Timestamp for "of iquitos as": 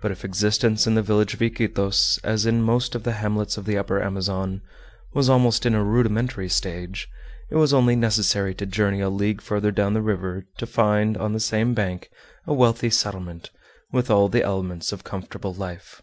1.34-2.46